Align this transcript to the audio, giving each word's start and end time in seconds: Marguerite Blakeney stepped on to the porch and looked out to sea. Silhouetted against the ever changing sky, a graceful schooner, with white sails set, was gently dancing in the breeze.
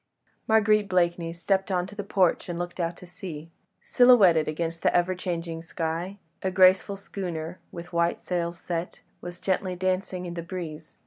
Marguerite 0.47 0.89
Blakeney 0.89 1.31
stepped 1.31 1.69
on 1.69 1.85
to 1.85 1.93
the 1.93 2.03
porch 2.03 2.49
and 2.49 2.57
looked 2.57 2.79
out 2.79 2.97
to 2.97 3.05
sea. 3.05 3.51
Silhouetted 3.81 4.47
against 4.47 4.81
the 4.81 4.91
ever 4.95 5.13
changing 5.13 5.61
sky, 5.61 6.17
a 6.41 6.49
graceful 6.49 6.97
schooner, 6.97 7.59
with 7.71 7.93
white 7.93 8.19
sails 8.23 8.57
set, 8.57 9.01
was 9.21 9.39
gently 9.39 9.75
dancing 9.75 10.25
in 10.25 10.33
the 10.33 10.41
breeze. 10.41 10.97